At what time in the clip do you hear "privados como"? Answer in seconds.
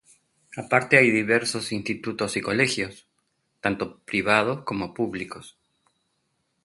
3.99-4.95